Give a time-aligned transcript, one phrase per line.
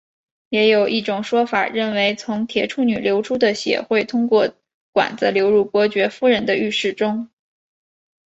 [0.49, 4.55] 也有一种说法认为从铁处女流出的血会通过
[4.91, 7.29] 管子流入到伯爵夫人的浴室中。